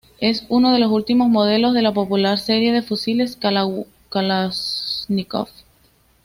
[0.19, 3.37] Es uno de los últimos modelos de la popular serie de fusiles
[4.09, 5.47] Kalashnikov.